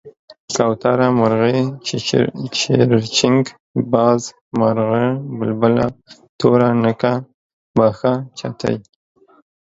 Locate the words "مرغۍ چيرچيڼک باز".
1.19-4.21